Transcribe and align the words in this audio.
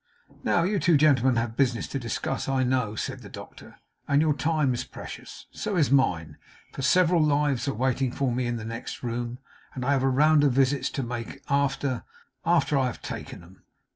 'Now 0.43 0.63
you 0.63 0.79
two 0.79 0.97
gentlemen 0.97 1.35
have 1.35 1.55
business 1.55 1.87
to 1.89 1.99
discuss, 1.99 2.49
I 2.49 2.63
know,' 2.63 2.95
said 2.95 3.21
the 3.21 3.29
doctor, 3.29 3.75
'and 4.07 4.19
your 4.19 4.33
time 4.33 4.73
is 4.73 4.83
precious. 4.83 5.45
So 5.51 5.75
is 5.75 5.91
mine; 5.91 6.37
for 6.73 6.81
several 6.81 7.21
lives 7.21 7.67
are 7.67 7.73
waiting 7.75 8.11
for 8.11 8.31
me 8.33 8.47
in 8.47 8.55
the 8.57 8.65
next 8.65 9.03
room, 9.03 9.37
and 9.75 9.85
I 9.85 9.91
have 9.91 10.01
a 10.01 10.09
round 10.09 10.43
of 10.43 10.53
visits 10.53 10.89
to 10.97 11.03
make 11.03 11.43
after 11.51 12.03
after 12.43 12.79
I 12.79 12.87
have 12.87 13.03
taken 13.03 13.43
'em. 13.43 13.61